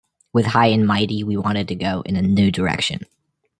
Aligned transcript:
With 0.33 0.47
'High 0.47 0.65
and 0.69 0.87
Mighty' 0.87 1.23
we 1.23 1.37
wanted 1.37 1.67
to 1.67 1.75
go 1.75 2.01
in 2.01 2.15
a 2.15 2.23
new 2.23 2.49
direction. 2.51 3.05